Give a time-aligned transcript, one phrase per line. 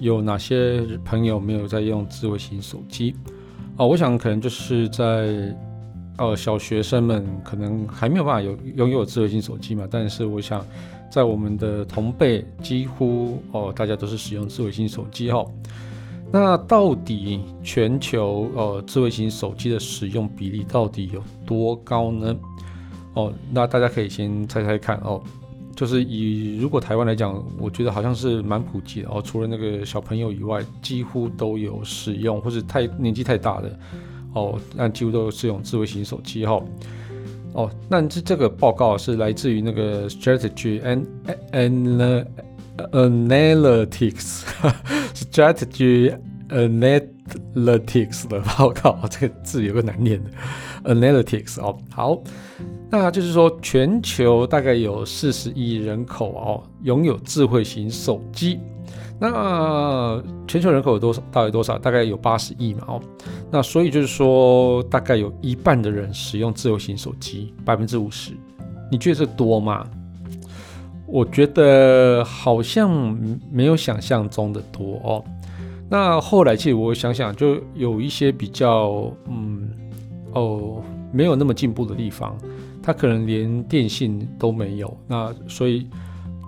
[0.00, 3.14] 有哪些朋友没有在用智慧型手机？
[3.76, 5.54] 哦，我想可能就是在
[6.18, 9.86] 呃小学生们可能还没有办法有拥有智慧型手机嘛。
[9.90, 10.64] 但是我想
[11.10, 15.44] 在我们的同辈，几乎哦大家都是使用智慧型手机哈。
[16.32, 22.34] 那到底全球呃智慧型手机的使用比例到底有多高呢？
[23.14, 25.22] 哦，那大家可以先猜猜看哦。
[25.76, 29.22] 就是以如果台湾来讲，我觉得好像是蛮普及的哦。
[29.22, 33.78] 除了那个小朋友以外，几乎都有使用，或是太年纪太大的
[34.32, 36.60] 哦，那几乎都有使用智慧型手机哈。
[37.52, 41.06] 哦，那这这个报告是来自于那个 Strategy and
[41.52, 42.26] and
[42.92, 44.44] Analytics
[45.14, 46.18] Strategy
[46.48, 50.30] Analytics 的报告，这个字有个难念的
[50.86, 52.18] Analytics 哦，好。
[52.88, 58.60] 那就是说，全球大概有四十亿人口哦，拥有智慧型手机。
[59.18, 61.20] 那全球人口有多少？
[61.32, 61.78] 大概多少？
[61.78, 63.00] 大概有八十亿嘛哦。
[63.50, 68.32] 那所以就是说，大概有一半的人使用自由型手机，百分之五十。
[68.90, 69.84] 你觉得这多吗？
[71.08, 72.90] 我觉得好像
[73.50, 75.24] 没有想象中的多哦。
[75.88, 79.55] 那后来其实我想想，就有一些比较嗯
[80.36, 82.36] 哦没有那么进步的地方。
[82.82, 85.88] 它可能连电信都没有，那所以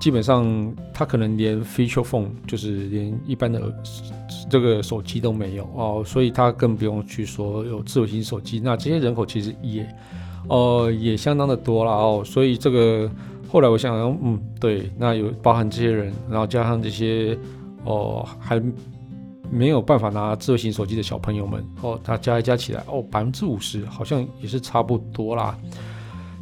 [0.01, 3.61] 基本上它可能连 feature phone 就是连一般的
[4.49, 8.61] 这个手机都没有哦，所以它更不用去说有智慧型手机。
[8.61, 9.83] 那这些人口其实也
[10.49, 13.11] 哦、呃、也相当的多了哦，所以这个
[13.49, 17.37] 后来我想想，嗯，对，那有包含这些人，然后加上这些
[17.85, 18.63] 哦还
[19.51, 25.57] 没有办法拿智慧型手机的小朋友们哦，它加一加起来哦，百分之五十好像也是差不多啦。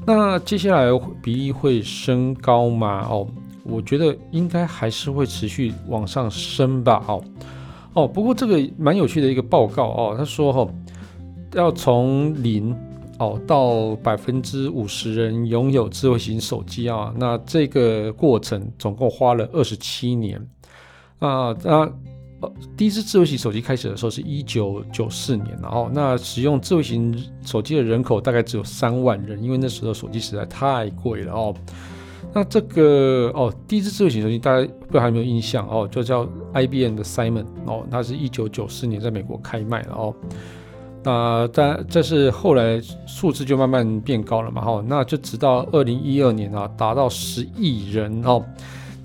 [0.07, 0.87] 那接下来
[1.23, 3.07] 比例会升高吗？
[3.09, 3.27] 哦，
[3.65, 7.03] 我觉得应该还是会持续往上升吧。
[7.09, 7.25] 哦，
[7.95, 10.69] 哦，不过这个蛮有趣的一个报告哦，他说哈，
[11.55, 12.77] 要从零
[13.19, 20.39] 哦到百分之五十人拥有智慧型手机啊，那这个过程总共花了二十七年
[21.19, 21.79] 啊，那。
[21.79, 21.93] 呃，
[22.77, 31.55] 第一支智慧型手机开始的时候是一九九四年，然后那使用智慧型手机的人口大概只有三万人，因为那时候手机实在太贵了哦。
[32.35, 40.15] 那这个哦，第一支智慧型手机大家不知道还有没有印象哦，就叫 IBM 的 Simon 哦，它是一九九四年在美国开卖的哦。
[41.03, 48.45] 那但这是后来数字就慢慢变高了嘛，哈，那就直到二零一二年啊，达到十亿人哦。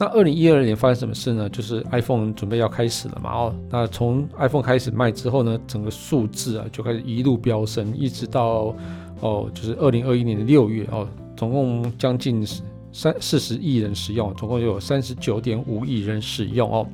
[0.02, 1.48] 那二零一二年发生什么事呢？
[1.50, 8.74] 就是 iPhone 准备要开始了嘛，哦，那从 iPhone 开始卖之后呢，整个数字啊就开始一路飙升，一直到
[9.20, 11.08] 哦，就是二零二一年的六月哦，
[11.38, 12.44] 总共将近
[12.92, 16.88] 三四十亿人使用，总共有三十九点五亿人使用哦。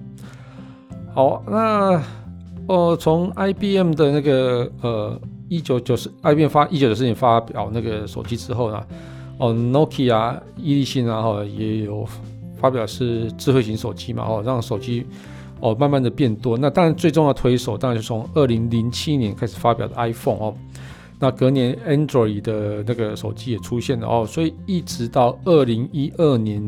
[1.13, 2.03] 好，那
[2.67, 5.17] 哦，从 IBM 的那个呃
[5.47, 8.85] 一九九四 IBM 发一九九四年发表那个手机之后呢，
[9.38, 12.06] 哦，Nokia 伊利信啊，哈也有。
[12.59, 15.06] 发表是智慧型手机嘛，哦，让手机
[15.59, 16.57] 哦慢慢的变多。
[16.57, 20.53] 那当然最重要的推手，当然是从二零零七年开始发表的 iPhone 哦。
[21.19, 26.62] 那隔年 Android 的那个手机也出现了哦，所以一直到二零一二年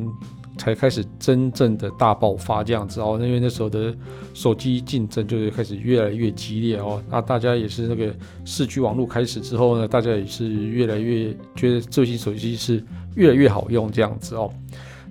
[0.58, 3.20] 才开始真正的大爆发这样子哦。
[3.22, 3.96] 因为那时候的
[4.34, 7.00] 手机竞争就是开始越来越激烈哦。
[7.12, 8.12] 那大家也是那个
[8.44, 12.84] 四 G 网络开始之后呢，大家也是越来越觉得智慧型手机是
[13.14, 14.52] 越来越好用这样子哦。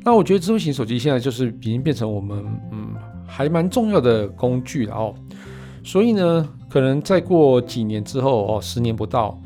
[0.05, 2.95] 那我觉得智慧型手机现在就是已经变成我们嗯
[3.27, 5.15] 还蛮重要的工具了哦，
[5.85, 9.39] 所以呢，可能再过几年之后哦，十年不到，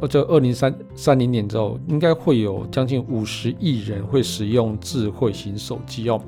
[0.00, 6.20] 或者二零三三零年之后，应该会有将近五十亿人会使用智慧型手机哦。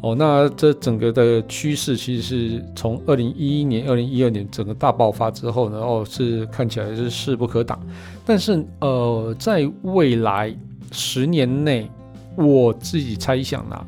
[0.00, 7.78] 哦，那这整个的趋势其实是从二零一一年、二零一二年整个大爆发之后呢，哦，是看起来是势不可挡。
[8.24, 10.52] 但是呃，在未来
[10.90, 11.88] 十年内，
[12.36, 13.86] 我自己猜想啦，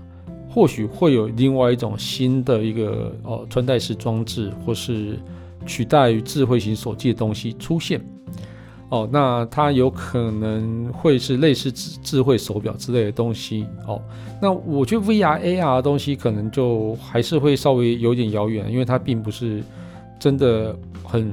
[0.49, 5.19] 或许会有另外一种新的一个呃穿戴式装置，或是
[5.67, 8.01] 取代于智慧型手机的东西出现。
[8.91, 13.67] 哦，那它有可能会是类似智智慧手表之类的东西。
[13.89, 14.01] 哦，
[14.41, 19.65] 那我觉得 VR、AR 的东西可能就还是会稍微有点遥远，因为它并不是
[20.21, 21.33] 真的很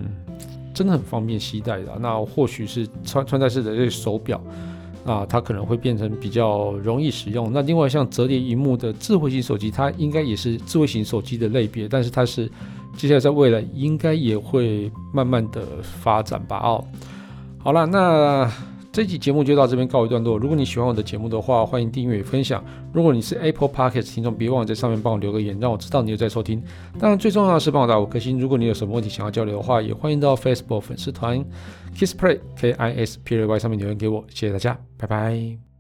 [0.73, 1.99] 真的很方便携带的。
[1.99, 4.41] 那或许是穿穿戴式的这手表
[5.05, 7.51] 啊，它可能会变成比较容易使用。
[7.53, 12.49] 那另外像折叠荧幕的智慧型手机，它应该也是智慧型手机的类别，但是它是
[12.95, 16.57] 接下来在未来应该也会慢慢的发展吧。
[16.63, 16.85] 哦，
[17.59, 18.51] 好了，那。
[18.91, 20.37] 这期节目就到这边告一段落。
[20.37, 22.63] 如果你喜欢我的节目的话，欢迎订阅分享。
[22.91, 26.61] 如果你是 Apple Podcast 听众，别忘了在上面帮我留个言，让我知道你有在收听。
[26.99, 28.37] 当然，最重要的是帮我打五颗星。
[28.37, 31.43] 如果你有什么问题想要交流的话，也欢迎到 Facebook 粉丝团
[31.95, 34.25] Kiss Play K I S P L Y 上面留言给我。
[34.27, 35.70] 谢谢大家，拜拜。